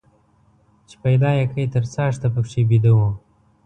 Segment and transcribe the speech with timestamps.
[0.87, 3.09] چې پيدا يې کى تر څاښته پکښي بيده وو.